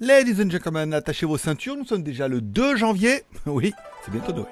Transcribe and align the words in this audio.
Ladies 0.00 0.40
and 0.40 0.48
gentlemen, 0.48 0.94
attachez 0.94 1.26
vos 1.26 1.38
ceintures, 1.38 1.76
nous 1.76 1.84
sommes 1.84 2.04
déjà 2.04 2.28
le 2.28 2.40
2 2.40 2.76
janvier. 2.76 3.24
Oui, 3.46 3.72
c'est 4.04 4.12
bientôt 4.12 4.32
Noël. 4.32 4.46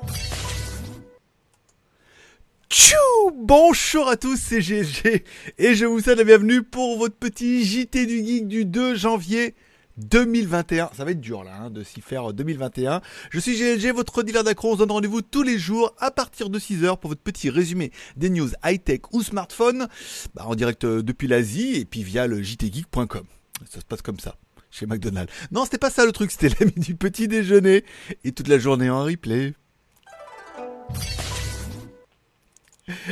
Tchou 2.69 2.96
Bonjour 3.32 4.09
à 4.09 4.17
tous, 4.17 4.37
c'est 4.37 4.61
GG 4.61 5.24
et 5.59 5.74
je 5.77 5.85
vous 5.85 6.01
souhaite 6.01 6.19
la 6.19 6.24
bienvenue 6.24 6.64
pour 6.64 6.98
votre 6.98 7.14
petit 7.14 7.64
JT 7.64 8.06
du 8.06 8.24
Geek 8.24 8.48
du 8.48 8.64
2 8.64 8.96
janvier 8.96 9.54
2021. 9.98 10.90
Ça 10.96 11.04
va 11.04 11.12
être 11.12 11.20
dur 11.20 11.45
là 11.45 11.52
hein, 11.62 11.70
de 11.70 11.84
s'y 11.84 12.00
faire 12.00 12.32
2021. 12.32 13.00
Je 13.30 13.38
suis 13.38 13.56
GLG, 13.56 13.94
votre 13.94 14.24
dealer 14.24 14.42
d'accro. 14.42 14.72
On 14.72 14.74
se 14.74 14.78
donne 14.78 14.90
rendez-vous 14.90 15.22
tous 15.22 15.44
les 15.44 15.60
jours 15.60 15.94
à 16.00 16.10
partir 16.10 16.50
de 16.50 16.58
6h 16.58 16.98
pour 16.98 17.10
votre 17.10 17.22
petit 17.22 17.50
résumé 17.50 17.92
des 18.16 18.30
news 18.30 18.50
high-tech 18.64 19.02
ou 19.12 19.22
smartphone 19.22 19.86
bah, 20.34 20.42
en 20.46 20.56
direct 20.56 20.82
euh, 20.82 21.04
depuis 21.04 21.28
l'Asie 21.28 21.76
et 21.76 21.84
puis 21.84 22.02
via 22.02 22.26
le 22.26 22.42
jtgeek.com. 22.42 23.26
Ça 23.70 23.80
se 23.80 23.84
passe 23.84 24.02
comme 24.02 24.18
ça 24.18 24.34
chez 24.77 24.86
McDonald's. 24.86 25.32
Non, 25.50 25.64
c'était 25.64 25.79
pas 25.79 25.90
ça 25.90 26.04
le 26.04 26.12
truc, 26.12 26.30
c'était 26.30 26.48
l'ami 26.61 26.72
du 26.77 26.95
petit 26.95 27.28
déjeuner 27.28 27.84
et 28.24 28.32
toute 28.32 28.48
la 28.48 28.59
journée 28.59 28.91
en 28.91 29.05
replay. 29.05 29.55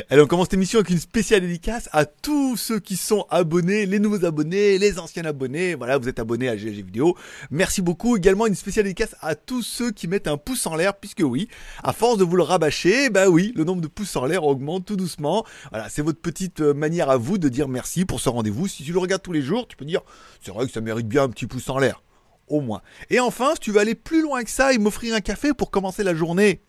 Allez, 0.09 0.21
on 0.21 0.27
commence 0.27 0.45
cette 0.45 0.53
émission 0.53 0.79
avec 0.79 0.89
une 0.89 0.99
spéciale 0.99 1.41
dédicace 1.41 1.89
à 1.91 2.05
tous 2.05 2.55
ceux 2.55 2.79
qui 2.79 2.95
sont 2.95 3.25
abonnés, 3.29 3.85
les 3.85 3.99
nouveaux 3.99 4.23
abonnés, 4.23 4.77
les 4.77 4.99
anciens 4.99 5.25
abonnés. 5.25 5.75
Voilà, 5.75 5.97
vous 5.97 6.07
êtes 6.07 6.17
abonnés 6.17 6.47
à 6.47 6.55
GG 6.55 6.81
Vidéo. 6.81 7.17
Merci 7.51 7.81
beaucoup. 7.81 8.15
Également 8.15 8.47
une 8.47 8.55
spéciale 8.55 8.85
dédicace 8.85 9.17
à 9.19 9.35
tous 9.35 9.63
ceux 9.63 9.91
qui 9.91 10.07
mettent 10.07 10.29
un 10.29 10.37
pouce 10.37 10.65
en 10.65 10.75
l'air, 10.77 10.95
puisque 10.95 11.23
oui, 11.25 11.49
à 11.83 11.91
force 11.91 12.17
de 12.17 12.23
vous 12.23 12.37
le 12.37 12.43
rabâcher, 12.43 13.09
bah 13.09 13.27
oui, 13.27 13.51
le 13.57 13.65
nombre 13.65 13.81
de 13.81 13.87
pouces 13.87 14.15
en 14.15 14.25
l'air 14.25 14.45
augmente 14.45 14.85
tout 14.85 14.95
doucement. 14.95 15.45
Voilà, 15.71 15.89
c'est 15.89 16.01
votre 16.01 16.21
petite 16.21 16.61
euh, 16.61 16.73
manière 16.73 17.09
à 17.09 17.17
vous 17.17 17.37
de 17.37 17.49
dire 17.49 17.67
merci 17.67 18.05
pour 18.05 18.21
ce 18.21 18.29
rendez-vous. 18.29 18.69
Si 18.69 18.83
tu 18.83 18.93
le 18.93 18.99
regardes 18.99 19.23
tous 19.23 19.33
les 19.33 19.41
jours, 19.41 19.67
tu 19.67 19.75
peux 19.75 19.83
dire, 19.83 20.03
c'est 20.41 20.51
vrai 20.51 20.67
que 20.67 20.71
ça 20.71 20.79
mérite 20.79 21.09
bien 21.09 21.23
un 21.23 21.29
petit 21.29 21.47
pouce 21.47 21.69
en 21.69 21.79
l'air. 21.79 22.01
Au 22.47 22.61
moins. 22.61 22.81
Et 23.09 23.19
enfin, 23.19 23.55
si 23.55 23.59
tu 23.59 23.71
veux 23.71 23.79
aller 23.79 23.95
plus 23.95 24.21
loin 24.21 24.43
que 24.43 24.51
ça 24.51 24.71
et 24.71 24.77
m'offrir 24.77 25.15
un 25.15 25.21
café 25.21 25.53
pour 25.53 25.69
commencer 25.69 26.03
la 26.03 26.15
journée, 26.15 26.61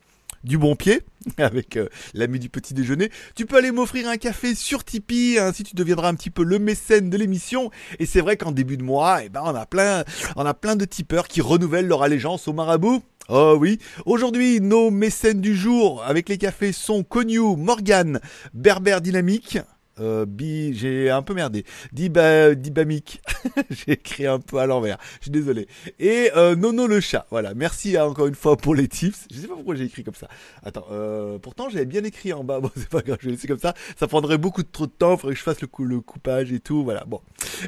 du 0.47 0.58
bon 0.58 0.77
pied 0.77 1.02
avec 1.39 1.77
euh, 1.77 1.89
l'ami 2.14 2.39
du 2.39 2.48
petit 2.48 2.72
déjeuner. 2.72 3.11
Tu 3.34 3.47
peux 3.47 3.56
aller 3.56 3.72
m'offrir 3.72 4.08
un 4.08 4.16
café 4.16 4.55
sur 4.55 4.84
Tipeee, 4.84 5.38
ainsi 5.38 5.64
tu 5.64 5.75
deviendras 5.75 6.08
un 6.08 6.14
petit 6.14 6.30
peu 6.30 6.44
le 6.44 6.58
mécène 6.58 7.11
de 7.11 7.16
l'émission. 7.16 7.70
Et 7.98 8.06
c'est 8.06 8.20
vrai 8.20 8.36
qu'en 8.36 8.53
début 8.53 8.77
de 8.77 8.84
mois, 8.84 9.25
eh 9.25 9.28
ben 9.28 9.42
on 9.44 9.55
a 9.55 9.66
plein, 9.66 10.05
on 10.36 10.47
a 10.47 10.55
plein 10.55 10.77
de 10.77 10.84
tipeurs 10.84 11.28
qui 11.28 11.41
renouvellent 11.41 11.88
leur 11.88 12.03
allégeance 12.03 12.48
au 12.48 12.53
marabout. 12.53 13.03
Oh 13.28 13.56
oui, 13.58 13.78
aujourd'hui 14.05 14.61
nos 14.61 14.92
mécènes 14.92 15.41
du 15.41 15.56
jour 15.56 16.05
avec 16.05 16.28
les 16.28 16.38
cafés 16.38 16.70
sont 16.70 17.03
Cognou, 17.03 17.56
Morgan, 17.56 18.20
Berber 18.55 18.98
Dynamique, 19.03 19.58
euh, 20.00 20.27
bi, 20.27 20.75
j'ai 20.75 21.11
un 21.11 21.22
peu 21.22 21.34
merdé. 21.34 21.64
Diba, 21.92 22.55
Dibamic. 22.55 23.22
j'ai 23.70 23.92
écrit 23.92 24.27
un 24.27 24.38
peu 24.38 24.58
à 24.58 24.66
l'envers. 24.66 24.98
Je 25.19 25.25
suis 25.25 25.30
désolé. 25.30 25.69
Et 25.98 26.30
euh, 26.36 26.55
Nono 26.56 26.86
le 26.86 27.00
chat. 27.00 27.27
Voilà. 27.30 27.55
Merci 27.55 27.97
hein, 27.97 28.05
encore 28.05 28.27
une 28.27 28.34
fois 28.34 28.56
pour 28.56 28.75
les 28.75 28.88
tips. 28.88 29.27
Je 29.33 29.41
sais 29.41 29.48
pas 29.48 29.55
pourquoi 29.55 29.75
j'ai 29.75 29.84
écrit 29.84 30.05
comme 30.05 30.14
ça. 30.14 30.28
Attends. 30.62 30.86
Euh, 30.91 31.38
pourtant 31.38 31.69
j'avais 31.69 31.86
bien 31.86 32.05
écrit 32.05 32.33
en 32.33 32.44
bas. 32.44 32.61
Bon 32.66 32.70
c'est 32.75 32.88
pas 32.88 33.03
grave. 33.03 33.19
Je 33.20 33.27
vais 33.27 33.33
laisser 33.33 33.48
comme 33.48 33.58
ça. 33.58 33.75
Ça 33.98 34.06
prendrait 34.06 34.38
beaucoup 34.38 34.62
trop 34.62 34.86
de 34.86 34.92
temps. 34.92 35.16
Faudrait 35.16 35.34
que 35.34 35.38
je 35.38 35.44
fasse 35.44 35.61
le, 35.61 35.66
coup, 35.66 35.84
le 35.84 36.00
coupage 36.00 36.53
et 36.53 36.60
tout. 36.60 36.84
Voilà. 36.84 37.05
Bon. 37.05 37.20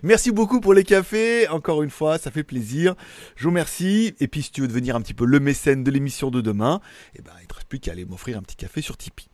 Merci 0.03 0.33
beaucoup 0.33 0.61
pour 0.61 0.75
les 0.75 0.85
cafés. 0.85 1.47
Encore 1.49 1.83
une 1.83 1.91
fois, 1.91 2.19
ça 2.19 2.31
fait 2.31 2.43
plaisir. 2.43 2.95
Je 3.37 3.45
vous 3.45 3.51
remercie. 3.51 4.15
Et 4.21 4.29
puis 4.29 4.43
si 4.43 4.51
tu 4.51 4.63
veux 4.63 4.69
devenir 4.69 4.97
un 4.97 5.01
petit 5.01 5.15
peu 5.15 5.25
le 5.25 5.41
mécène 5.41 5.85
de 5.85 5.91
l'émission 5.91 6.31
de 6.31 6.41
demain, 6.41 6.81
eh 7.15 7.23
ben 7.23 7.33
il 7.41 7.47
te 7.47 7.55
reste 7.55 7.69
plus 7.69 7.81
qu'à 7.81 7.93
aller 7.93 8.05
m'offrir 8.05 8.39
un 8.39 8.43
petit 8.43 8.57
café 8.57 8.81
sur 8.81 8.97
Tipeee, 8.97 9.29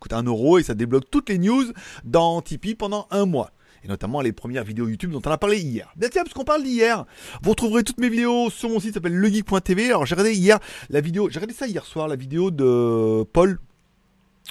coûte 0.00 0.12
un 0.12 0.22
euro 0.24 0.58
et 0.58 0.62
ça 0.62 0.74
débloque 0.74 1.08
toutes 1.10 1.28
les 1.28 1.38
news 1.38 1.64
dans 2.04 2.42
Tipeee 2.42 2.74
pendant 2.74 3.06
un 3.10 3.26
mois. 3.26 3.50
Et 3.84 3.88
notamment 3.88 4.20
les 4.20 4.32
premières 4.32 4.64
vidéos 4.64 4.88
YouTube 4.88 5.10
dont 5.10 5.22
on 5.24 5.30
a 5.30 5.38
parlé 5.38 5.58
hier. 5.58 5.92
Bien 5.96 6.08
tiens, 6.10 6.22
parce 6.22 6.34
qu'on 6.34 6.44
parle 6.44 6.62
d'hier. 6.62 7.06
Vous 7.42 7.50
retrouverez 7.50 7.82
toutes 7.82 7.98
mes 7.98 8.10
vidéos 8.10 8.50
sur 8.50 8.68
mon 8.68 8.80
site, 8.80 8.94
s'appelle 8.94 9.14
legeek.tv. 9.14 9.86
Alors 9.86 10.04
j'ai 10.04 10.14
regardé 10.14 10.34
hier 10.34 10.58
la 10.90 11.00
vidéo, 11.00 11.28
j'ai 11.30 11.38
regardé 11.38 11.54
ça 11.54 11.66
hier 11.66 11.84
soir, 11.86 12.08
la 12.08 12.16
vidéo 12.16 12.50
de 12.50 13.22
Paul 13.32 13.58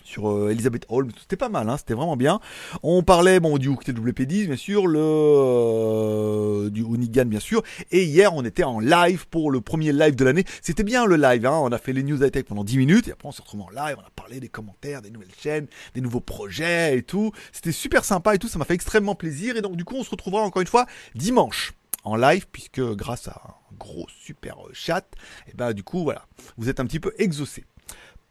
sur 0.10 0.32
euh, 0.32 0.50
Elizabeth 0.50 0.86
Holmes, 0.90 1.12
c'était 1.20 1.38
pas 1.38 1.50
mal, 1.50 1.70
hein, 1.70 1.78
c'était 1.78 1.94
vraiment 1.94 2.18
bien. 2.18 2.40
On 2.82 3.04
parlait 3.04 3.40
bon 3.40 3.60
du 3.60 3.70
TWP10 3.70 4.48
bien 4.48 4.56
sûr, 4.56 4.88
le 4.88 5.00
euh, 5.00 6.70
du 6.72 6.82
Unigan 6.82 7.26
bien 7.26 7.40
sûr, 7.40 7.62
et 7.92 8.04
hier 8.04 8.34
on 8.34 8.44
était 8.44 8.64
en 8.64 8.80
live 8.80 9.28
pour 9.28 9.52
le 9.52 9.62
premier 9.62 9.94
live 9.94 10.16
de 10.16 10.26
l'année. 10.26 10.46
C'était 10.64 10.84
bien 10.84 11.06
le 11.06 11.16
live, 11.16 11.46
hein, 11.46 11.60
on 11.62 11.72
a 11.72 11.78
fait 11.78 11.94
les 11.94 12.02
news 12.02 12.24
high 12.24 12.32
tech 12.32 12.46
pendant 12.46 12.64
10 12.64 12.78
minutes 12.80 13.08
et 13.08 13.12
après 13.12 13.28
on 13.28 13.32
s'est 13.32 13.44
retrouvé 13.44 13.64
en 13.64 13.70
live, 13.70 13.98
on 14.00 14.06
a 14.06 14.10
parlé 14.16 14.40
des 14.40 14.50
commentaires, 14.50 15.04
des 15.04 15.12
nouvelles 15.12 15.30
chaînes, 15.40 15.68
des 15.94 16.02
nouveaux 16.02 16.22
projets 16.22 16.98
et 16.98 17.04
tout. 17.04 17.32
C'était 17.52 17.72
super 17.72 18.04
sympa 18.04 18.34
et 18.34 18.40
tout, 18.40 18.48
ça 18.48 18.58
m'a 18.58 18.66
fait 18.66 18.74
extrêmement 18.74 19.14
plaisir 19.14 19.58
et 19.58 19.62
donc 19.62 19.76
du 19.76 19.86
coup 19.86 19.96
on 19.96 20.04
se 20.04 20.10
retrouvera 20.10 20.42
encore 20.42 20.62
une 20.62 20.68
fois 20.68 20.88
dimanche 21.14 21.74
en 22.04 22.16
live 22.16 22.48
puisque 22.52 22.82
grâce 22.82 23.28
à 23.28 23.42
un 23.46 23.76
gros 23.78 24.08
super 24.10 24.58
chat, 24.74 25.06
et 25.48 25.54
ben 25.54 25.74
du 25.74 25.84
coup 25.84 26.04
voilà, 26.04 26.26
vous 26.58 26.68
êtes 26.68 26.80
un 26.80 26.86
petit 26.86 27.00
peu 27.00 27.14
exaucé. 27.20 27.64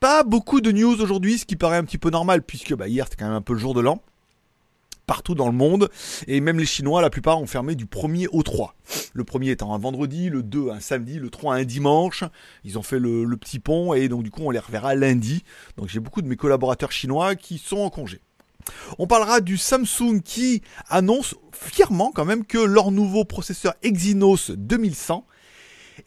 Pas 0.01 0.23
beaucoup 0.23 0.61
de 0.61 0.71
news 0.71 1.01
aujourd'hui, 1.01 1.39
ce 1.39 1.45
qui 1.45 1.57
paraît 1.57 1.77
un 1.77 1.83
petit 1.83 1.99
peu 1.99 2.11
normal, 2.11 2.43
puisque 2.43 2.73
bah, 2.75 2.87
hier 2.87 3.07
c'était 3.07 3.17
quand 3.17 3.27
même 3.27 3.35
un 3.35 3.43
peu 3.43 3.55
le 3.55 3.59
jour 3.59 3.75
de 3.75 3.81
l'an. 3.81 4.01
Partout 5.07 5.35
dans 5.35 5.47
le 5.47 5.55
monde, 5.55 5.91
et 6.29 6.41
même 6.41 6.59
les 6.59 6.67
Chinois, 6.67 7.03
la 7.03 7.11
plupart 7.11 7.41
ont 7.41 7.47
fermé 7.47 7.75
du 7.75 7.87
1er 7.87 8.29
au 8.31 8.43
3. 8.45 8.77
Le 9.13 9.25
premier 9.25 9.51
étant 9.51 9.75
un 9.75 9.79
vendredi, 9.79 10.29
le 10.29 10.45
2 10.45 10.71
un 10.71 10.79
samedi, 10.81 11.19
le 11.19 11.31
3 11.31 11.57
un 11.57 11.65
dimanche. 11.65 12.23
Ils 12.63 12.79
ont 12.79 12.83
fait 12.83 13.01
le, 13.01 13.25
le 13.25 13.37
petit 13.37 13.59
pont, 13.59 13.93
et 13.93 14.09
donc 14.09 14.23
du 14.23 14.31
coup 14.31 14.43
on 14.45 14.51
les 14.51 14.59
reverra 14.61 14.95
lundi. 14.95 15.43
Donc 15.77 15.89
j'ai 15.89 15.99
beaucoup 15.99 16.23
de 16.23 16.29
mes 16.29 16.37
collaborateurs 16.37 16.93
chinois 16.93 17.35
qui 17.35 17.59
sont 17.59 17.79
en 17.79 17.91
congé. 17.91 18.21
On 18.99 19.09
parlera 19.09 19.41
du 19.41 19.57
Samsung 19.57 20.21
qui 20.25 20.63
annonce 20.89 21.35
fièrement 21.53 22.13
quand 22.13 22.25
même 22.25 22.45
que 22.45 22.59
leur 22.59 22.93
nouveau 22.93 23.25
processeur 23.25 23.75
Exynos 23.83 24.51
2100 24.51 25.25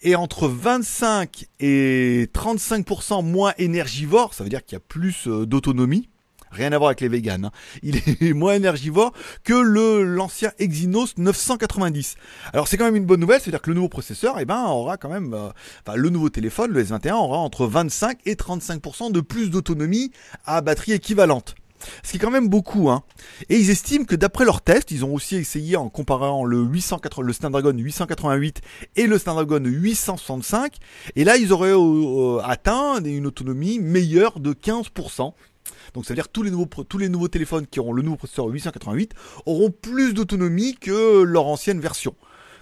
est 0.02 0.16
entre 0.16 0.48
25 0.48 1.46
et 1.60 2.30
35% 2.34 3.24
moins 3.24 3.54
énergivore, 3.58 4.34
ça 4.34 4.44
veut 4.44 4.50
dire 4.50 4.64
qu'il 4.64 4.76
y 4.76 4.78
a 4.78 4.84
plus 4.88 5.28
euh, 5.28 5.46
d'autonomie. 5.46 6.10
Rien 6.52 6.74
à 6.74 6.78
voir 6.78 6.90
avec 6.90 7.00
les 7.00 7.08
véganes. 7.08 7.46
Hein. 7.46 7.52
Il 7.82 7.96
est 7.96 8.34
moins 8.34 8.56
énergivore 8.56 9.14
que 9.44 9.54
le 9.54 10.04
l'ancien 10.04 10.52
Exynos 10.60 11.18
990. 11.18 12.16
Alors 12.52 12.68
c'est 12.68 12.76
quand 12.76 12.86
même 12.86 12.98
une 12.98 13.06
bonne 13.06 13.22
nouvelle, 13.22 13.40
c'est-à-dire 13.40 13.62
que 13.62 13.70
le 13.70 13.76
nouveau 13.76 13.88
processeur, 13.88 14.38
eh 14.40 14.46
ben, 14.46 14.66
aura 14.66 14.98
quand 14.98 15.10
même, 15.10 15.34
euh, 15.34 15.50
enfin 15.86 15.98
le 15.98 16.10
nouveau 16.10 16.30
téléphone, 16.30 16.72
le 16.72 16.84
S21, 16.84 17.14
aura 17.14 17.38
entre 17.38 17.66
25 17.66 18.20
et 18.26 18.36
35% 18.36 19.12
de 19.12 19.22
plus 19.22 19.50
d'autonomie 19.50 20.12
à 20.46 20.62
batterie 20.62 20.92
équivalente. 20.92 21.56
Ce 22.04 22.12
qui 22.12 22.18
est 22.18 22.20
quand 22.20 22.32
même 22.32 22.50
beaucoup, 22.50 22.90
hein. 22.90 23.04
Et 23.50 23.58
ils 23.58 23.70
estiment 23.70 24.06
que 24.06 24.16
d'après 24.16 24.46
leurs 24.46 24.62
tests, 24.62 24.92
ils 24.92 25.06
ont 25.06 25.14
aussi 25.14 25.36
essayé 25.36 25.78
en 25.78 25.90
comparant 25.90 26.46
le 26.46 26.62
880, 26.62 27.26
le 27.26 27.34
Snapdragon 27.34 27.74
888 27.78 28.62
et 28.96 29.08
le 29.08 29.18
Snapdragon 29.18 29.64
865, 29.64 30.78
et 31.16 31.24
là 31.24 31.38
ils 31.38 31.54
auraient 31.54 31.74
euh, 31.74 32.40
atteint 32.44 33.04
une 33.04 33.28
autonomie 33.28 33.80
meilleure 33.80 34.40
de 34.40 34.54
15%. 34.54 35.34
Donc 35.94 36.06
ça 36.06 36.10
veut 36.10 36.16
dire 36.16 36.28
que 36.28 36.32
tous 36.32 36.44
les 36.44 36.52
nouveaux 36.52 36.66
tous 36.66 36.98
les 36.98 37.10
nouveaux 37.10 37.28
téléphones 37.28 37.68
qui 37.68 37.80
auront 37.80 37.94
le 37.94 38.02
nouveau 38.02 38.18
processeur 38.18 38.46
888 38.46 39.14
auront 39.46 39.72
plus 39.72 40.14
d'autonomie 40.14 40.76
que 40.76 41.24
leur 41.24 41.48
ancienne 41.48 41.80
version. 41.80 42.16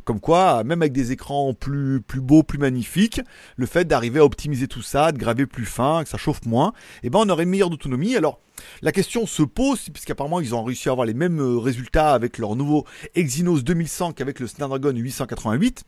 Comme 0.05 0.19
quoi, 0.19 0.63
même 0.63 0.81
avec 0.81 0.93
des 0.93 1.11
écrans 1.11 1.53
plus, 1.53 2.01
plus 2.01 2.21
beaux, 2.21 2.43
plus 2.43 2.57
magnifiques, 2.57 3.21
le 3.55 3.65
fait 3.65 3.85
d'arriver 3.85 4.19
à 4.19 4.25
optimiser 4.25 4.67
tout 4.67 4.81
ça, 4.81 5.11
de 5.11 5.17
graver 5.17 5.45
plus 5.45 5.65
fin, 5.65 6.03
que 6.03 6.09
ça 6.09 6.17
chauffe 6.17 6.45
moins, 6.45 6.73
eh 7.03 7.09
ben 7.09 7.19
on 7.19 7.29
aurait 7.29 7.43
une 7.43 7.49
meilleure 7.49 7.71
autonomie. 7.71 8.15
Alors, 8.15 8.39
la 8.81 8.91
question 8.91 9.25
se 9.25 9.43
pose, 9.43 9.89
puisqu'apparemment 9.89 10.39
ils 10.39 10.55
ont 10.55 10.63
réussi 10.63 10.89
à 10.89 10.91
avoir 10.91 11.05
les 11.05 11.13
mêmes 11.13 11.39
euh, 11.39 11.57
résultats 11.57 12.13
avec 12.13 12.37
leur 12.37 12.55
nouveau 12.55 12.85
Exynos 13.15 13.63
2100 13.63 14.13
qu'avec 14.13 14.39
le 14.39 14.47
Snapdragon 14.47 14.95
888, 14.95 15.83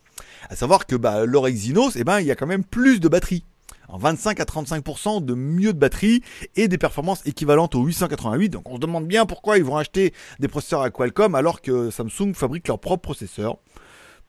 à 0.49 0.55
savoir 0.55 0.85
que 0.85 0.95
bah, 0.95 1.25
leur 1.25 1.47
Exynos, 1.47 1.95
eh 1.95 2.03
ben, 2.03 2.19
il 2.19 2.28
y 2.28 2.31
a 2.31 2.35
quand 2.35 2.47
même 2.47 2.63
plus 2.63 2.99
de 2.99 3.07
batterie. 3.07 3.45
En 3.88 3.97
25 3.97 4.39
à 4.39 4.45
35% 4.45 5.25
de 5.25 5.33
mieux 5.33 5.73
de 5.73 5.78
batterie 5.78 6.22
et 6.55 6.69
des 6.69 6.78
performances 6.78 7.25
équivalentes 7.25 7.75
au 7.75 7.83
888. 7.83 8.49
Donc 8.49 8.69
on 8.69 8.75
se 8.75 8.79
demande 8.79 9.05
bien 9.05 9.25
pourquoi 9.25 9.57
ils 9.57 9.66
vont 9.66 9.75
acheter 9.75 10.13
des 10.39 10.47
processeurs 10.47 10.81
à 10.81 10.89
Qualcomm 10.91 11.35
alors 11.35 11.61
que 11.61 11.89
Samsung 11.89 12.33
fabrique 12.33 12.69
leur 12.69 12.79
propre 12.79 13.01
processeur 13.01 13.57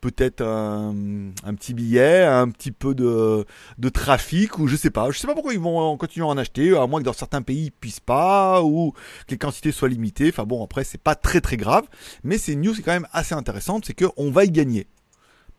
peut-être 0.03 0.43
un, 0.43 1.55
petit 1.55 1.73
billet, 1.73 2.25
un 2.25 2.51
petit 2.51 2.73
peu 2.73 2.95
de, 2.95 3.47
trafic 3.89 4.59
ou 4.59 4.67
je 4.67 4.77
sais 4.77 4.91
pas. 4.91 5.11
Je 5.11 5.19
sais 5.19 5.27
pas 5.27 5.35
pourquoi 5.35 5.55
ils 5.55 5.61
vont 5.61 5.97
continuer 5.97 6.27
à 6.27 6.29
en 6.29 6.37
acheter, 6.37 6.77
à 6.77 6.87
moins 6.87 7.01
que 7.01 7.07
dans 7.07 7.15
certains 7.15 7.41
pays 7.41 7.67
ils 7.67 7.71
puissent 7.71 8.01
pas 8.01 8.63
ou 8.63 8.93
que 8.93 9.31
les 9.31 9.39
quantités 9.39 9.73
soient 9.73 9.89
limitées. 9.89 10.29
Enfin 10.29 10.45
bon, 10.45 10.63
après 10.63 10.85
c'est 10.85 11.01
pas 11.01 11.15
très 11.15 11.41
très 11.41 11.57
grave, 11.57 11.85
mais 12.25 12.37
c'est 12.37 12.53
une 12.53 12.63
news 12.63 12.75
qui 12.75 12.81
est 12.81 12.85
quand 12.85 12.93
même 12.93 13.09
assez 13.13 13.35
intéressante, 13.35 13.85
c'est 13.87 13.95
qu'on 13.95 14.31
va 14.31 14.45
y 14.45 14.51
gagner. 14.51 14.89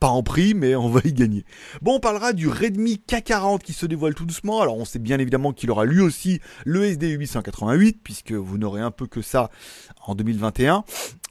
Pas 0.04 0.10
en 0.10 0.22
prix, 0.22 0.54
mais 0.54 0.76
on 0.76 0.90
va 0.90 1.00
y 1.06 1.14
gagner. 1.14 1.46
Bon, 1.82 1.96
on 1.96 2.00
parlera 2.02 2.34
du 2.34 2.50
Redmi 2.50 3.02
K40 3.08 3.62
qui 3.62 3.72
se 3.72 3.86
dévoile 3.86 4.14
tout 4.14 4.26
doucement. 4.26 4.60
Alors, 4.60 4.78
on 4.78 4.84
sait 4.84 5.00
bien 5.00 5.18
évidemment 5.18 5.54
qu'il 5.54 5.72
aura 5.72 5.86
lui 5.86 6.02
aussi 6.02 6.42
le 6.66 6.84
SD 6.84 7.12
888, 7.12 8.00
puisque 8.04 8.34
vous 8.34 8.58
n'aurez 8.58 8.82
un 8.82 8.92
peu 8.92 9.08
que 9.08 9.22
ça 9.22 9.50
en 10.06 10.14
2021 10.14 10.84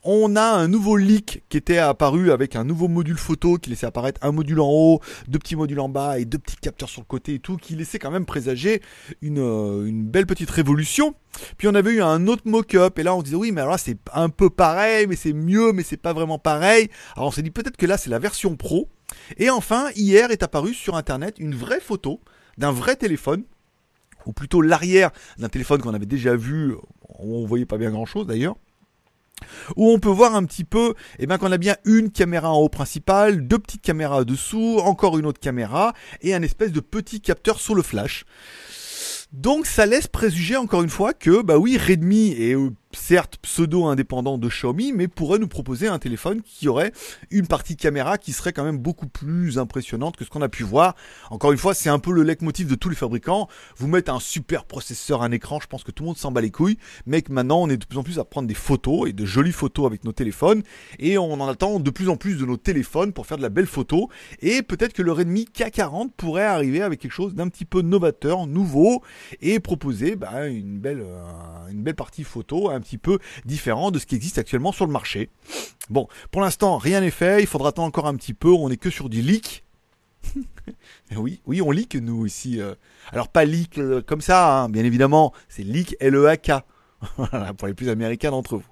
on 0.04 0.34
a 0.34 0.42
un 0.42 0.66
nouveau 0.66 0.96
leak 0.96 1.44
qui 1.48 1.56
était 1.56 1.78
apparu 1.78 2.32
avec 2.32 2.56
un 2.56 2.64
nouveau 2.64 2.88
module 2.88 3.16
photo 3.16 3.56
qui 3.56 3.70
laissait 3.70 3.86
apparaître 3.86 4.20
un 4.24 4.32
module 4.32 4.60
en 4.60 4.68
haut, 4.68 5.00
deux 5.28 5.38
petits 5.38 5.54
modules 5.54 5.78
en 5.78 5.88
bas 5.88 6.18
et 6.18 6.24
deux 6.24 6.38
petits 6.38 6.56
capteurs 6.56 6.88
sur 6.88 7.02
le 7.02 7.06
côté 7.06 7.34
et 7.34 7.38
tout, 7.38 7.56
qui 7.56 7.76
laissait 7.76 8.00
quand 8.00 8.10
même 8.10 8.26
présager 8.26 8.82
une, 9.20 9.38
euh, 9.38 9.86
une 9.86 10.04
belle 10.04 10.26
petite 10.26 10.50
révolution. 10.50 11.14
Puis 11.56 11.68
on 11.68 11.74
avait 11.74 11.92
eu 11.92 12.02
un 12.02 12.26
autre 12.26 12.42
mock-up 12.46 12.98
et 12.98 13.02
là 13.02 13.14
on 13.14 13.22
disait 13.22 13.36
oui 13.36 13.52
mais 13.52 13.62
alors 13.62 13.72
là 13.72 13.78
c'est 13.78 13.96
un 14.12 14.28
peu 14.28 14.50
pareil 14.50 15.06
mais 15.06 15.16
c'est 15.16 15.32
mieux 15.32 15.72
mais 15.72 15.82
c'est 15.82 15.96
pas 15.96 16.12
vraiment 16.12 16.38
pareil. 16.38 16.90
Alors 17.16 17.28
on 17.28 17.30
s'est 17.30 17.42
dit 17.42 17.50
peut-être 17.50 17.76
que 17.76 17.86
là 17.86 17.96
c'est 17.96 18.10
la 18.10 18.18
version 18.18 18.56
Et 19.36 19.50
enfin, 19.50 19.90
hier 19.94 20.30
est 20.30 20.42
apparue 20.42 20.74
sur 20.74 20.96
Internet 20.96 21.36
une 21.38 21.54
vraie 21.54 21.80
photo 21.80 22.20
d'un 22.58 22.72
vrai 22.72 22.96
téléphone, 22.96 23.44
ou 24.26 24.32
plutôt 24.32 24.60
l'arrière 24.60 25.10
d'un 25.38 25.48
téléphone 25.48 25.80
qu'on 25.80 25.94
avait 25.94 26.06
déjà 26.06 26.36
vu, 26.36 26.74
on 27.18 27.44
voyait 27.46 27.66
pas 27.66 27.78
bien 27.78 27.90
grand-chose 27.90 28.26
d'ailleurs, 28.26 28.56
où 29.76 29.90
on 29.90 29.98
peut 29.98 30.08
voir 30.08 30.34
un 30.34 30.44
petit 30.44 30.64
peu 30.64 30.94
eh 31.18 31.26
ben, 31.26 31.38
qu'on 31.38 31.52
a 31.52 31.58
bien 31.58 31.76
une 31.84 32.10
caméra 32.10 32.52
en 32.52 32.58
haut 32.58 32.68
principale, 32.68 33.46
deux 33.46 33.58
petites 33.58 33.82
caméras 33.82 34.24
dessous, 34.24 34.78
encore 34.82 35.18
une 35.18 35.26
autre 35.26 35.40
caméra 35.40 35.94
et 36.20 36.34
un 36.34 36.42
espèce 36.42 36.72
de 36.72 36.80
petit 36.80 37.20
capteur 37.20 37.60
sur 37.60 37.74
le 37.74 37.82
flash. 37.82 38.24
Donc 39.32 39.66
ça 39.66 39.86
laisse 39.86 40.08
préjuger 40.08 40.56
encore 40.56 40.82
une 40.82 40.90
fois 40.90 41.14
que 41.14 41.40
bah 41.40 41.56
oui 41.56 41.78
Redmi 41.78 42.32
est 42.32 42.54
euh, 42.54 42.70
certes 42.96 43.38
pseudo-indépendant 43.42 44.38
de 44.38 44.48
Xiaomi, 44.48 44.92
mais 44.92 45.08
pourrait 45.08 45.38
nous 45.38 45.48
proposer 45.48 45.88
un 45.88 45.98
téléphone 45.98 46.42
qui 46.42 46.68
aurait 46.68 46.92
une 47.30 47.46
partie 47.46 47.76
caméra 47.76 48.18
qui 48.18 48.32
serait 48.32 48.52
quand 48.52 48.64
même 48.64 48.78
beaucoup 48.78 49.06
plus 49.06 49.58
impressionnante 49.58 50.16
que 50.16 50.24
ce 50.24 50.30
qu'on 50.30 50.42
a 50.42 50.48
pu 50.48 50.62
voir. 50.62 50.94
Encore 51.30 51.52
une 51.52 51.58
fois, 51.58 51.74
c'est 51.74 51.88
un 51.88 51.98
peu 51.98 52.12
le 52.12 52.22
leitmotiv 52.22 52.68
de 52.68 52.74
tous 52.74 52.88
les 52.88 52.96
fabricants. 52.96 53.48
Vous 53.76 53.88
mettez 53.88 54.10
un 54.10 54.20
super 54.20 54.64
processeur, 54.64 55.22
un 55.22 55.32
écran, 55.32 55.60
je 55.60 55.66
pense 55.66 55.84
que 55.84 55.90
tout 55.90 56.02
le 56.02 56.08
monde 56.08 56.18
s'en 56.18 56.32
bat 56.32 56.40
les 56.40 56.50
couilles, 56.50 56.78
mais 57.06 57.22
que 57.22 57.32
maintenant 57.32 57.60
on 57.62 57.68
est 57.68 57.76
de 57.76 57.84
plus 57.84 57.98
en 57.98 58.02
plus 58.02 58.18
à 58.18 58.24
prendre 58.24 58.48
des 58.48 58.54
photos 58.54 59.08
et 59.08 59.12
de 59.12 59.24
jolies 59.24 59.52
photos 59.52 59.86
avec 59.86 60.04
nos 60.04 60.12
téléphones, 60.12 60.62
et 60.98 61.18
on 61.18 61.32
en 61.32 61.48
attend 61.48 61.80
de 61.80 61.90
plus 61.90 62.08
en 62.08 62.16
plus 62.16 62.38
de 62.38 62.44
nos 62.44 62.56
téléphones 62.56 63.12
pour 63.12 63.26
faire 63.26 63.36
de 63.36 63.42
la 63.42 63.48
belle 63.48 63.66
photo, 63.66 64.08
et 64.40 64.62
peut-être 64.62 64.92
que 64.92 65.02
le 65.02 65.12
Redmi 65.12 65.48
K40 65.54 66.10
pourrait 66.16 66.44
arriver 66.44 66.82
avec 66.82 67.00
quelque 67.00 67.12
chose 67.12 67.34
d'un 67.34 67.48
petit 67.48 67.64
peu 67.64 67.82
novateur, 67.82 68.46
nouveau, 68.46 69.02
et 69.40 69.60
proposer 69.60 70.16
bah, 70.16 70.46
une, 70.46 70.78
belle, 70.78 71.02
euh, 71.02 71.68
une 71.70 71.82
belle 71.82 71.94
partie 71.94 72.24
photo, 72.24 72.70
petit 72.82 72.98
peu 72.98 73.18
différent 73.46 73.90
de 73.90 73.98
ce 73.98 74.04
qui 74.04 74.14
existe 74.14 74.36
actuellement 74.36 74.72
sur 74.72 74.86
le 74.86 74.92
marché. 74.92 75.30
Bon, 75.88 76.08
pour 76.30 76.42
l'instant, 76.42 76.76
rien 76.76 77.00
n'est 77.00 77.10
fait, 77.10 77.40
il 77.40 77.46
faudra 77.46 77.70
attendre 77.70 77.88
encore 77.88 78.06
un 78.06 78.16
petit 78.16 78.34
peu, 78.34 78.50
on 78.50 78.68
n'est 78.68 78.76
que 78.76 78.90
sur 78.90 79.08
du 79.08 79.22
leak. 79.22 79.64
oui, 81.16 81.40
oui, 81.46 81.62
on 81.62 81.70
leak 81.70 81.94
nous 81.96 82.26
ici. 82.26 82.60
Euh. 82.60 82.74
Alors 83.10 83.28
pas 83.28 83.44
leak 83.44 83.78
euh, 83.78 84.02
comme 84.02 84.20
ça, 84.20 84.62
hein, 84.62 84.68
bien 84.68 84.84
évidemment, 84.84 85.32
c'est 85.48 85.64
leak 85.64 85.96
L-E-A-K. 86.00 86.52
pour 87.58 87.66
les 87.66 87.74
plus 87.74 87.88
américains 87.88 88.30
d'entre 88.30 88.56
vous. 88.56 88.70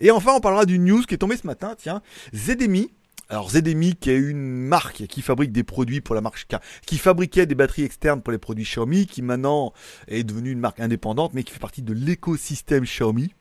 Et 0.00 0.12
enfin, 0.12 0.34
on 0.36 0.40
parlera 0.40 0.66
d'une 0.66 0.84
news 0.84 1.02
qui 1.02 1.14
est 1.14 1.18
tombée 1.18 1.36
ce 1.36 1.48
matin, 1.48 1.74
tiens, 1.76 2.00
ZDMI, 2.32 2.92
alors 3.32 3.50
ZDMI 3.50 3.96
qui 3.96 4.10
est 4.10 4.18
une 4.18 4.66
marque 4.66 5.06
qui 5.06 5.22
fabrique 5.22 5.52
des 5.52 5.62
produits 5.62 6.02
pour 6.02 6.14
la 6.14 6.20
marque 6.20 6.46
qui 6.84 6.98
fabriquait 6.98 7.46
des 7.46 7.54
batteries 7.54 7.84
externes 7.84 8.20
pour 8.20 8.30
les 8.30 8.38
produits 8.38 8.64
Xiaomi, 8.64 9.06
qui 9.06 9.22
maintenant 9.22 9.72
est 10.06 10.22
devenue 10.22 10.50
une 10.50 10.60
marque 10.60 10.80
indépendante, 10.80 11.32
mais 11.32 11.42
qui 11.42 11.52
fait 11.52 11.58
partie 11.58 11.82
de 11.82 11.94
l'écosystème 11.94 12.84
Xiaomi 12.84 13.34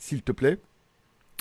s'il 0.00 0.22
te 0.22 0.32
plaît, 0.32 0.58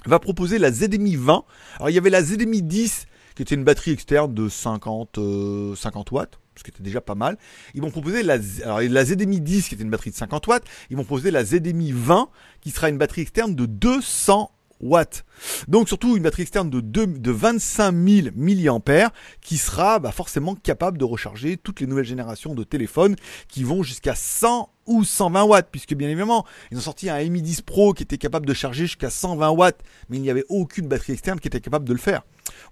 va 0.06 0.20
proposer 0.20 0.60
la 0.60 0.72
ZMI 0.72 1.16
20. 1.16 1.44
Alors 1.78 1.90
il 1.90 1.94
y 1.94 1.98
avait 1.98 2.12
la 2.12 2.22
ZMI 2.22 2.62
10 2.62 3.08
qui 3.36 3.42
était 3.42 3.56
une 3.56 3.64
batterie 3.64 3.92
externe 3.92 4.34
de 4.34 4.50
50, 4.50 5.18
50 5.18 5.18
euh, 5.18 6.16
watts, 6.16 6.40
ce 6.58 6.64
qui 6.64 6.72
était 6.72 6.84
déjà 6.84 7.02
pas 7.02 7.16
mal. 7.16 7.38
Ils 7.74 7.82
vont 7.82 7.90
proposer 7.90 8.22
la, 8.22 8.38
alors, 8.64 8.82
la 8.82 9.06
ZMI 9.06 9.40
10 9.40 9.70
qui 9.70 9.76
était 9.76 9.84
une 9.84 9.90
batterie 9.90 10.12
de 10.12 10.16
50 10.16 10.46
watts, 10.48 10.64
ils 10.90 10.98
vont 10.98 11.06
proposer 11.06 11.32
la 11.32 11.44
ZMI 11.44 11.94
20 11.94 12.30
qui 12.62 12.72
sera 12.72 12.90
une 12.90 12.98
batterie 12.98 13.22
externe 13.22 13.56
de 13.56 13.66
200 13.66 14.52
watts. 14.82 15.26
Donc 15.68 15.88
surtout 15.88 16.18
une 16.18 16.24
batterie 16.24 16.44
externe 16.44 16.70
de, 16.70 16.82
2, 16.82 17.08
de 17.08 17.32
25 17.32 17.94
000 17.94 18.28
mAh 18.36 19.12
qui 19.42 19.58
sera 19.58 20.00
bah, 20.00 20.12
forcément 20.12 20.56
capable 20.56 20.98
de 20.98 21.06
recharger 21.06 21.58
toutes 21.58 21.80
les 21.80 21.88
nouvelles 21.88 22.06
générations 22.06 22.56
de 22.56 22.64
téléphones 22.64 23.16
qui 23.48 23.64
vont 23.64 23.84
jusqu'à 23.84 24.16
100 24.16 24.70
ou 24.90 25.06
120 25.06 25.44
watts, 25.44 25.70
puisque 25.72 25.94
bien 25.94 26.10
évidemment, 26.10 26.46
ils 26.72 26.78
ont 26.78 26.82
sorti 26.82 27.10
un 27.10 27.24
Mi 27.30 27.42
10 27.42 27.62
Pro 27.62 27.94
qui 27.94 28.04
était 28.04 28.18
capable 28.18 28.46
de 28.46 28.54
charger 28.54 28.88
jusqu'à 28.88 29.10
120 29.10 29.50
watts, 29.52 29.80
mais 30.10 30.18
il 30.18 30.22
n'y 30.22 30.30
avait 30.30 30.46
aucune 30.50 30.88
batterie 30.88 31.14
externe 31.14 31.40
qui 31.40 31.48
était 31.48 31.62
capable 31.62 31.88
de 31.88 31.94
le 31.94 32.00
faire. 32.00 32.24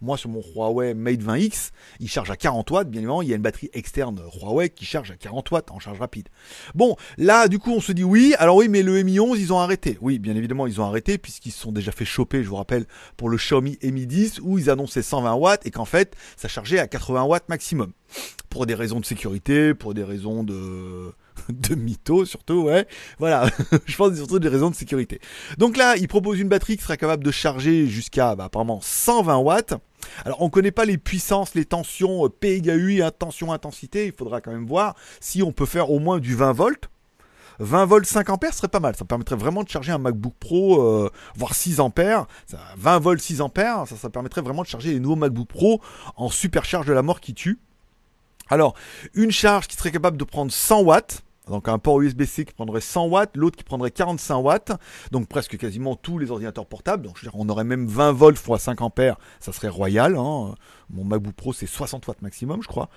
Moi, 0.01 0.17
sur 0.17 0.29
mon 0.29 0.41
Huawei 0.41 0.93
Mate 0.93 1.21
20X, 1.21 1.71
il 1.99 2.09
charge 2.09 2.31
à 2.31 2.35
40 2.35 2.69
watts. 2.71 2.89
Bien 2.89 2.99
évidemment, 2.99 3.21
il 3.21 3.29
y 3.29 3.33
a 3.33 3.35
une 3.35 3.41
batterie 3.41 3.69
externe 3.73 4.21
Huawei 4.41 4.69
qui 4.69 4.85
charge 4.85 5.11
à 5.11 5.15
40 5.15 5.51
watts 5.51 5.71
en 5.71 5.79
charge 5.79 5.99
rapide. 5.99 6.29
Bon, 6.75 6.95
là, 7.17 7.47
du 7.47 7.59
coup, 7.59 7.71
on 7.71 7.81
se 7.81 7.91
dit 7.91 8.03
oui. 8.03 8.33
Alors 8.39 8.55
oui, 8.55 8.67
mais 8.69 8.83
le 8.83 9.01
Mi 9.03 9.19
11, 9.19 9.39
ils 9.39 9.53
ont 9.53 9.59
arrêté. 9.59 9.97
Oui, 10.01 10.19
bien 10.19 10.35
évidemment, 10.35 10.67
ils 10.67 10.81
ont 10.81 10.85
arrêté 10.85 11.17
puisqu'ils 11.17 11.51
se 11.51 11.61
sont 11.61 11.71
déjà 11.71 11.91
fait 11.91 12.05
choper, 12.05 12.43
je 12.43 12.49
vous 12.49 12.55
rappelle, 12.55 12.85
pour 13.15 13.29
le 13.29 13.37
Xiaomi 13.37 13.77
Mi 13.83 14.07
10 14.07 14.39
où 14.41 14.57
ils 14.57 14.69
annonçaient 14.69 15.01
120 15.01 15.33
watts 15.35 15.65
et 15.65 15.71
qu'en 15.71 15.85
fait, 15.85 16.15
ça 16.35 16.47
chargeait 16.47 16.79
à 16.79 16.87
80 16.87 17.23
watts 17.23 17.49
maximum. 17.49 17.93
Pour 18.49 18.65
des 18.65 18.75
raisons 18.75 18.99
de 18.99 19.05
sécurité, 19.05 19.73
pour 19.73 19.93
des 19.93 20.03
raisons 20.03 20.43
de 20.43 21.13
de 21.49 21.75
mythos 21.75 22.25
surtout, 22.25 22.63
ouais. 22.63 22.87
Voilà, 23.19 23.49
je 23.85 23.95
pense 23.95 24.15
surtout 24.15 24.39
des 24.39 24.49
raisons 24.49 24.69
de 24.69 24.75
sécurité. 24.75 25.19
Donc 25.57 25.77
là, 25.77 25.95
il 25.97 26.07
propose 26.07 26.39
une 26.39 26.49
batterie 26.49 26.77
qui 26.77 26.83
sera 26.83 26.97
capable 26.97 27.23
de 27.23 27.31
charger 27.31 27.87
jusqu'à 27.87 28.35
bah, 28.35 28.45
apparemment 28.45 28.79
120 28.81 29.37
watts. 29.37 29.73
Alors 30.25 30.41
on 30.41 30.49
connaît 30.49 30.71
pas 30.71 30.85
les 30.85 30.97
puissances, 30.97 31.53
les 31.55 31.65
tensions 31.65 32.25
euh, 32.25 32.29
P 32.29 32.53
égale 32.53 32.79
U, 32.79 33.01
tension 33.17 33.51
intensité, 33.51 34.05
il 34.05 34.13
faudra 34.13 34.41
quand 34.41 34.51
même 34.51 34.65
voir 34.65 34.95
si 35.19 35.43
on 35.43 35.51
peut 35.51 35.65
faire 35.65 35.91
au 35.91 35.99
moins 35.99 36.19
du 36.19 36.35
20 36.35 36.53
volts. 36.53 36.89
20 37.59 37.85
volts 37.85 38.05
5 38.05 38.29
ampères 38.29 38.53
serait 38.53 38.67
pas 38.67 38.79
mal. 38.79 38.95
Ça 38.95 39.05
permettrait 39.05 39.35
vraiment 39.35 39.63
de 39.63 39.69
charger 39.69 39.91
un 39.91 39.97
MacBook 39.97 40.33
Pro, 40.39 40.81
euh, 40.81 41.09
voire 41.35 41.55
6 41.55 41.79
ampères. 41.79 42.27
20 42.77 42.99
volts 42.99 43.21
6 43.21 43.41
ampères, 43.41 43.87
ça, 43.87 43.95
ça 43.95 44.09
permettrait 44.09 44.41
vraiment 44.41 44.61
de 44.61 44.67
charger 44.67 44.93
les 44.93 44.99
nouveaux 44.99 45.15
MacBook 45.15 45.47
Pro 45.47 45.81
en 46.15 46.29
supercharge 46.29 46.85
de 46.85 46.93
la 46.93 47.01
mort 47.01 47.19
qui 47.19 47.33
tue. 47.33 47.59
Alors, 48.49 48.75
une 49.13 49.31
charge 49.31 49.67
qui 49.67 49.75
serait 49.75 49.91
capable 49.91 50.17
de 50.17 50.23
prendre 50.23 50.51
100 50.51 50.81
watts. 50.81 51.23
Donc 51.49 51.67
un 51.67 51.79
port 51.79 52.01
USB-C 52.01 52.45
qui 52.45 52.53
prendrait 52.53 52.81
100 52.81 53.05
watts, 53.07 53.35
l'autre 53.35 53.57
qui 53.57 53.63
prendrait 53.63 53.91
45 53.91 54.37
watts, 54.37 54.71
donc 55.11 55.27
presque 55.27 55.57
quasiment 55.57 55.95
tous 55.95 56.17
les 56.17 56.31
ordinateurs 56.31 56.65
portables. 56.65 57.05
Donc 57.05 57.17
je 57.17 57.25
veux 57.25 57.31
dire, 57.31 57.39
on 57.39 57.47
aurait 57.49 57.63
même 57.63 57.87
20 57.87 58.11
volts 58.11 58.37
x 58.37 58.61
5 58.61 58.81
ampères, 58.81 59.17
ça 59.39 59.51
serait 59.51 59.69
royal. 59.69 60.15
Hein. 60.17 60.55
Mon 60.89 61.03
MacBook 61.03 61.33
Pro 61.33 61.51
c'est 61.51 61.67
60 61.67 62.07
watts 62.07 62.21
maximum, 62.21 62.61
je 62.61 62.67
crois. 62.67 62.89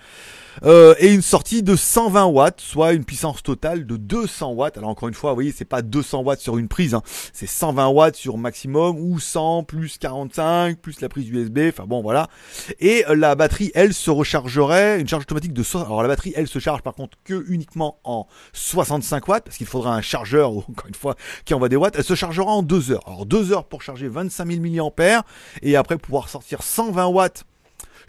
Euh, 0.62 0.94
et 0.98 1.12
une 1.12 1.22
sortie 1.22 1.62
de 1.62 1.74
120 1.74 2.26
watts, 2.26 2.60
soit 2.60 2.92
une 2.92 3.04
puissance 3.04 3.42
totale 3.42 3.86
de 3.86 3.96
200 3.96 4.52
watts. 4.52 4.78
Alors 4.78 4.90
encore 4.90 5.08
une 5.08 5.14
fois, 5.14 5.30
vous 5.30 5.36
voyez, 5.36 5.52
c'est 5.52 5.64
pas 5.64 5.82
200 5.82 6.22
watts 6.22 6.40
sur 6.40 6.58
une 6.58 6.68
prise, 6.68 6.94
hein. 6.94 7.02
c'est 7.32 7.46
120 7.46 7.88
watts 7.88 8.16
sur 8.16 8.36
maximum 8.38 8.98
ou 8.98 9.18
100 9.18 9.64
plus 9.64 9.98
45 9.98 10.78
plus 10.78 11.00
la 11.00 11.08
prise 11.08 11.28
USB. 11.28 11.60
Enfin 11.68 11.84
bon, 11.86 12.02
voilà. 12.02 12.28
Et 12.78 13.04
euh, 13.08 13.16
la 13.16 13.34
batterie, 13.34 13.70
elle, 13.74 13.94
se 13.94 14.10
rechargerait 14.10 15.00
une 15.00 15.08
charge 15.08 15.22
automatique 15.22 15.52
de. 15.52 15.64
Alors 15.76 16.02
la 16.02 16.08
batterie, 16.08 16.32
elle 16.36 16.48
se 16.48 16.58
charge 16.58 16.82
par 16.82 16.94
contre 16.94 17.18
que 17.24 17.44
uniquement 17.48 17.98
en 18.04 18.26
65 18.52 19.28
watts, 19.28 19.44
parce 19.44 19.56
qu'il 19.56 19.66
faudra 19.66 19.94
un 19.94 20.00
chargeur, 20.00 20.50
encore 20.56 20.86
une 20.88 20.94
fois, 20.94 21.16
qui 21.44 21.54
envoie 21.54 21.68
des 21.68 21.76
watts, 21.76 21.94
elle 21.96 22.04
se 22.04 22.14
chargera 22.14 22.50
en 22.50 22.62
2 22.62 22.92
heures. 22.92 23.02
Alors 23.06 23.26
2 23.26 23.52
heures 23.52 23.64
pour 23.64 23.82
charger 23.82 24.08
25 24.08 24.50
000 24.50 24.92
mAh, 24.96 25.22
et 25.62 25.76
après 25.76 25.98
pouvoir 25.98 26.28
sortir 26.28 26.62
120 26.62 27.06
watts 27.06 27.44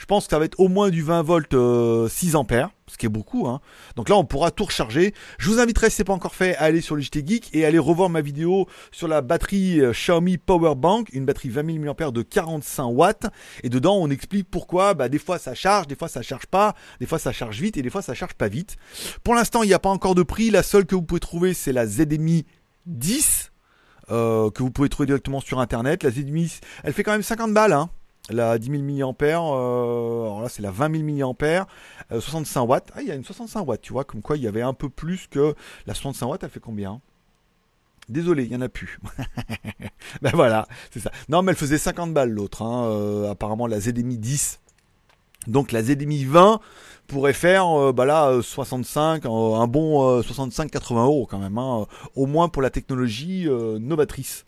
je 0.02 0.08
pense 0.08 0.26
que 0.26 0.32
ça 0.32 0.40
va 0.40 0.46
être 0.46 0.60
au 0.60 0.68
moins 0.68 0.90
du 0.90 1.04
20 1.04 1.22
volts 1.22 1.52
6 1.52 1.56
euh, 1.56 2.36
ampères, 2.36 2.72
ce 2.88 2.98
qui 2.98 3.06
est 3.06 3.10
beaucoup. 3.10 3.48
Hein. 3.48 3.62
Donc 3.96 4.10
là, 4.10 4.16
on 4.16 4.26
pourra 4.26 4.50
tout 4.50 4.64
recharger. 4.64 5.14
Je 5.38 5.48
vous 5.48 5.60
inviterai, 5.60 5.92
si 5.92 5.98
ce 5.98 6.02
n'est 6.02 6.06
pas 6.06 6.14
encore 6.14 6.34
fait, 6.34 6.56
à 6.56 6.64
aller 6.64 6.82
sur 6.82 6.96
le 6.96 7.04
JT 7.04 7.24
Geek 7.24 7.50
et 7.54 7.66
aller 7.66 7.78
revoir 7.78 8.10
ma 8.10 8.22
vidéo 8.22 8.66
sur 8.92 9.08
la 9.08 9.22
batterie 9.22 9.80
euh, 9.80 9.92
Xiaomi 9.92 10.40
Power 10.40 10.74
Bank, 10.74 11.10
une 11.14 11.26
batterie 11.26 11.50
20 11.50 11.84
000 11.84 11.86
mAh 11.86 12.10
de 12.10 12.24
45 12.24 12.86
watts. 12.86 13.28
Et 13.62 13.70
dedans, 13.70 13.96
on 13.98 14.10
explique 14.10 14.50
pourquoi 14.50 14.96
bah, 14.96 15.08
des 15.08 15.20
fois 15.20 15.38
ça 15.38 15.54
charge, 15.54 15.86
des 15.86 15.96
fois 15.96 16.08
ça 16.08 16.24
charge 16.24 16.48
pas, 16.48 16.74
des 17.00 17.06
fois 17.06 17.20
ça 17.20 17.32
charge 17.32 17.62
vite 17.62 17.78
et 17.78 17.84
des 17.84 17.92
fois 17.92 18.02
ça 18.02 18.16
charge 18.16 18.34
pas 18.34 18.48
vite. 18.48 18.78
Pour 19.24 19.36
l'instant, 19.36 19.62
il 19.62 19.68
n'y 19.68 19.76
a 19.76 19.80
pas 19.80 19.90
encore 19.90 20.16
de 20.16 20.24
prix. 20.24 20.50
La 20.50 20.64
seule 20.64 20.88
que 20.88 20.96
vous 20.96 21.04
pouvez 21.04 21.20
trouver, 21.20 21.54
c'est 21.54 21.74
la 21.74 21.86
ZMI 21.86 22.48
10. 22.88 23.52
Euh, 24.10 24.50
que 24.50 24.64
vous 24.64 24.72
pouvez 24.72 24.90
trouver 24.90 25.06
directement 25.06 25.42
sur 25.42 25.60
internet. 25.60 26.02
La 26.02 26.10
ZMI, 26.10 26.52
elle 26.84 26.92
fait 26.92 27.04
quand 27.04 27.12
même 27.12 27.22
50 27.22 27.54
balles. 27.54 27.74
Hein 27.74 27.92
la 28.30 28.58
10 28.58 28.98
000 28.98 29.14
mAh, 29.20 29.26
euh, 29.26 30.24
alors 30.24 30.42
là 30.42 30.50
c'est 30.50 30.62
la 30.62 30.72
20 30.72 31.06
000 31.18 31.36
mAh, 31.40 31.68
65 32.20 32.62
watts. 32.64 32.92
Ah, 32.96 33.02
il 33.02 33.08
y 33.08 33.12
a 33.12 33.16
une 33.16 33.24
65 33.24 33.68
watts, 33.68 33.82
tu 33.82 33.94
vois, 33.94 34.04
comme 34.04 34.22
quoi 34.22 34.38
il 34.38 34.44
y 34.44 34.48
avait 34.48 34.62
un 34.62 34.74
peu 34.74 34.90
plus 34.90 35.28
que 35.28 35.56
la 35.88 35.94
65 35.94 36.28
watts, 36.28 36.44
elle 36.44 36.50
fait 36.50 36.60
combien? 36.60 37.02
Désolé, 38.10 38.44
il 38.44 38.50
n'y 38.50 38.56
en 38.56 38.62
a 38.62 38.70
plus. 38.70 39.00
ben 40.22 40.32
voilà, 40.34 40.68
c'est 40.92 41.00
ça. 41.00 41.12
Non, 41.30 41.44
mais 41.44 41.52
elle 41.52 41.58
faisait 41.58 41.78
50 41.78 42.14
balles 42.14 42.32
l'autre, 42.32 42.62
hein, 42.62 42.86
euh, 42.86 43.32
apparemment 43.32 43.68
la 43.68 43.80
ZDMI 43.80 44.18
10. 44.18 44.60
Donc 45.48 45.72
la 45.72 45.82
ZDMI 45.82 46.26
20 46.26 46.60
pourrait 47.08 47.34
faire 47.34 47.68
euh, 47.68 47.94
bah 47.94 48.42
65, 48.42 49.26
un 49.26 49.68
bon 49.68 50.22
65-80 50.22 50.96
euros 51.04 51.26
quand 51.26 51.40
même, 51.40 51.58
hein, 51.58 51.86
au 52.16 52.26
moins 52.26 52.50
pour 52.50 52.62
la 52.62 52.70
technologie 52.70 53.48
novatrice 53.80 54.46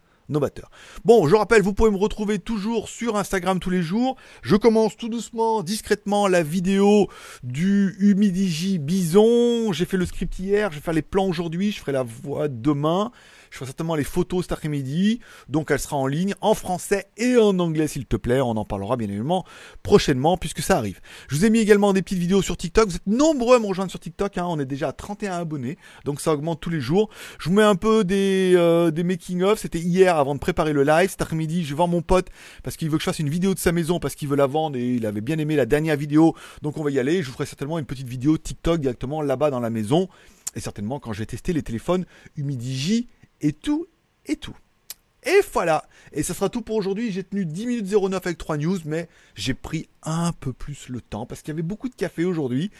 Bon, 1.06 1.28
je 1.28 1.36
rappelle, 1.36 1.62
vous 1.62 1.74
pouvez 1.74 1.92
me 1.92 1.98
retrouver 1.98 2.40
toujours 2.40 2.90
sur 2.90 3.18
Instagram 3.18 3.60
tous 3.60 3.70
les 3.70 3.82
jours. 3.82 4.16
Je 4.42 4.56
commence 4.56 4.96
tout 4.96 5.10
doucement, 5.10 5.64
discrètement 5.64 6.28
la 6.28 6.44
vidéo 6.44 7.08
du 7.44 7.96
Humidigi 8.00 8.80
Bison. 8.80 9.74
J'ai 9.74 9.86
fait 9.86 9.98
le 9.98 10.06
script 10.06 10.40
hier, 10.40 10.72
je 10.72 10.76
vais 10.76 10.82
faire 10.82 10.94
les 10.94 11.02
plans 11.02 11.28
aujourd'hui, 11.28 11.72
je 11.72 11.80
ferai 11.80 11.92
la 11.92 12.04
voix 12.04 12.48
demain. 12.48 13.12
Je 13.54 13.60
ferai 13.60 13.68
certainement 13.68 13.94
les 13.94 14.04
photos 14.04 14.46
cet 14.46 14.52
après-midi. 14.52 15.20
Donc 15.48 15.70
elle 15.70 15.78
sera 15.78 15.96
en 15.96 16.08
ligne 16.08 16.34
en 16.42 16.56
français 16.56 17.06
et 17.18 17.38
en 17.38 17.60
anglais 17.60 17.88
s'il 17.88 18.08
te 18.08 18.16
plaît. 18.16 18.42
On 18.42 18.58
en 18.58 18.66
parlera 18.66 18.98
bien 18.98 19.08
évidemment 19.08 19.46
prochainement 19.84 20.38
puisque 20.38 20.64
ça 20.64 20.76
arrive. 20.76 21.00
Je 21.28 21.36
vous 21.36 21.46
ai 21.46 21.52
mis 21.52 21.60
également 21.60 21.94
des 21.94 22.02
petites 22.02 22.18
vidéos 22.18 22.42
sur 22.42 22.58
TikTok. 22.58 22.90
Vous 22.90 22.96
êtes 22.96 23.06
nombreux 23.06 23.58
à 23.58 23.60
me 23.60 23.68
rejoindre 23.68 23.92
sur 23.92 24.00
TikTok. 24.00 24.40
Hein. 24.40 24.48
On 24.50 24.60
est 24.60 24.66
déjà 24.66 24.88
à 24.88 24.92
31 24.92 25.34
abonnés. 25.34 25.78
Donc 26.04 26.20
ça 26.20 26.34
augmente 26.34 26.62
tous 26.62 26.72
les 26.72 26.82
jours. 26.82 27.12
Je 27.38 27.50
vous 27.50 27.56
mets 27.56 27.62
un 27.62 27.76
peu 27.76 28.04
des, 28.04 28.54
euh, 28.56 28.90
des 28.90 29.04
making-of. 29.04 29.60
C'était 29.60 29.78
hier 29.78 30.18
avant 30.18 30.34
de 30.34 30.40
préparer 30.40 30.74
le 30.74 30.84
live. 30.84 31.12
Cet 31.12 31.22
après-midi, 31.22 31.64
je 31.64 31.76
voir 31.76 31.88
mon 31.88 32.02
pote 32.02 32.30
parce 32.64 32.76
qu'il 32.76 32.90
veut 32.90 32.98
que 32.98 33.04
je 33.04 33.10
fasse 33.10 33.20
une 33.20 33.30
vidéo 33.30 33.54
de 33.54 33.60
sa 33.60 33.72
maison 33.72 34.00
parce 34.00 34.16
qu'il 34.16 34.30
veut 34.30 34.36
la 34.36 34.48
vendre 34.48 34.78
et 34.78 34.96
il 34.96 35.06
avait 35.06 35.22
bien 35.22 35.38
aimé 35.38 35.56
la 35.56 35.68
dernière 35.68 35.96
vidéo. 35.96 36.34
Donc 36.64 36.80
on 36.80 36.84
va 36.84 36.90
y 36.90 36.98
aller. 36.98 37.22
Je 37.22 37.28
vous 37.28 37.34
ferai 37.34 37.46
certainement 37.46 37.78
une 37.78 37.86
petite 37.86 38.08
vidéo 38.08 38.36
TikTok 38.36 38.82
directement 38.82 39.22
là-bas 39.22 39.52
dans 39.52 39.60
la 39.60 39.70
maison. 39.70 40.10
Et 40.56 40.60
certainement 40.60 41.00
quand 41.00 41.14
je 41.14 41.20
vais 41.20 41.28
tester 41.28 41.54
les 41.54 41.62
téléphones 41.62 42.06
Humidigi 42.36 43.10
et 43.44 43.54
tout 43.54 43.86
et 44.26 44.38
tout. 44.38 44.56
Et 45.26 45.40
voilà. 45.54 45.86
Et 46.12 46.22
ça 46.22 46.34
sera 46.34 46.50
tout 46.50 46.62
pour 46.62 46.76
aujourd'hui. 46.76 47.12
J'ai 47.12 47.24
tenu 47.24 47.46
10 47.46 47.66
minutes 47.68 47.94
09 47.94 48.26
avec 48.26 48.38
3 48.38 48.58
news, 48.58 48.78
mais 48.86 49.08
j'ai 49.36 49.54
pris 49.54 49.88
un 50.04 50.34
peu 50.34 50.52
plus 50.52 50.90
le 50.90 51.00
temps 51.00 51.26
parce 51.26 51.42
qu'il 51.42 51.50
y 51.50 51.56
avait 51.56 51.62
beaucoup 51.62 51.88
de 51.88 51.96
café 51.96 52.26
aujourd'hui. 52.26 52.72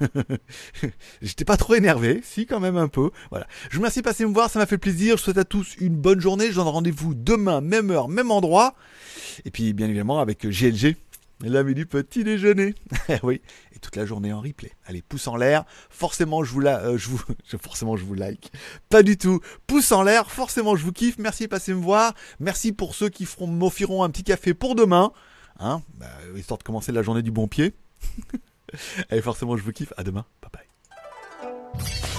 J'étais 1.22 1.44
pas 1.44 1.56
trop 1.56 1.74
énervé, 1.74 2.20
si 2.24 2.46
quand 2.46 2.60
même 2.60 2.76
un 2.76 2.88
peu. 2.88 3.10
Voilà. 3.30 3.46
Je 3.68 3.76
vous 3.76 3.80
remercie 3.80 4.00
de 4.00 4.04
passer 4.04 4.24
me 4.24 4.32
voir, 4.32 4.50
ça 4.50 4.58
m'a 4.58 4.66
fait 4.66 4.78
plaisir. 4.78 5.18
Je 5.18 5.22
souhaite 5.22 5.38
à 5.38 5.44
tous 5.44 5.76
une 5.78 5.96
bonne 5.96 6.20
journée. 6.20 6.50
Je 6.50 6.56
donne 6.56 6.68
rendez-vous 6.68 7.14
demain, 7.14 7.60
même 7.60 7.90
heure, 7.90 8.08
même 8.08 8.30
endroit. 8.30 8.74
Et 9.44 9.50
puis 9.50 9.72
bien 9.74 9.86
évidemment 9.86 10.20
avec 10.20 10.46
GLG, 10.46 10.96
l'ami 11.48 11.74
du 11.74 11.86
petit 11.86 12.24
déjeuner. 12.24 12.74
oui, 13.22 13.40
et 13.74 13.78
toute 13.78 13.96
la 13.96 14.06
journée 14.06 14.32
en 14.32 14.40
replay. 14.40 14.72
Allez, 14.86 15.02
pouce 15.02 15.26
en 15.26 15.36
l'air. 15.36 15.64
Forcément, 15.90 16.44
je 16.44 16.52
vous 16.52 16.60
la, 16.60 16.80
euh, 16.80 16.98
je 17.46 17.56
forcément, 17.56 17.96
je 17.96 18.04
vous 18.04 18.14
like. 18.14 18.52
Pas 18.88 19.02
du 19.02 19.16
tout. 19.16 19.40
Pouce 19.66 19.92
en 19.92 20.02
l'air. 20.02 20.30
Forcément, 20.30 20.76
je 20.76 20.84
vous 20.84 20.92
kiffe. 20.92 21.18
Merci 21.18 21.44
de 21.44 21.48
passer 21.48 21.74
me 21.74 21.80
voir. 21.80 22.14
Merci 22.40 22.72
pour 22.72 22.94
ceux 22.94 23.08
qui 23.08 23.24
feront, 23.26 23.46
m'offriront 23.46 24.02
un 24.02 24.10
petit 24.10 24.24
café 24.24 24.54
pour 24.54 24.74
demain. 24.74 25.12
Hein, 25.58 25.82
bah, 25.94 26.06
histoire 26.36 26.58
de 26.58 26.64
commencer 26.64 26.92
la 26.92 27.02
journée 27.02 27.22
du 27.22 27.30
bon 27.30 27.48
pied. 27.48 27.74
Allez, 29.10 29.22
forcément, 29.22 29.56
je 29.56 29.62
vous 29.62 29.72
kiffe. 29.72 29.92
À 29.96 30.02
demain. 30.02 30.24
Bye 30.42 30.50
bye. 30.52 32.13